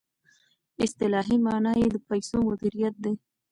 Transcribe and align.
اصطلاحي 0.85 1.35
معنی 1.45 1.73
یې 1.81 1.87
د 1.93 1.97
پیسو 2.09 2.37
مدیریت 2.49 2.95
دی. 3.03 3.13